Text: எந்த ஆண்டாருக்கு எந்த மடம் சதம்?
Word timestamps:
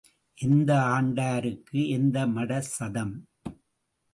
எந்த 0.37 0.75
ஆண்டாருக்கு 0.75 1.87
எந்த 1.87 2.27
மடம் 2.27 2.67
சதம்? 2.77 3.13